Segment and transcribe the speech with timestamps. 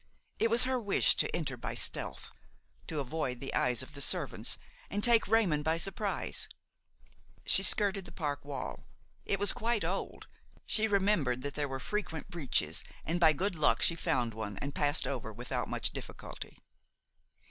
[0.39, 2.31] It was her wish to enter by stealth,
[2.87, 4.57] to avoid the eyes of the servants
[4.89, 6.47] and take Raymon by surprise.
[7.45, 8.87] She skirted the park wall.
[9.27, 10.25] It was quite old;
[10.65, 14.73] she remembered that there were frequent breaches, and, by good luck, she found one and
[14.73, 16.57] passed over without much difficulty.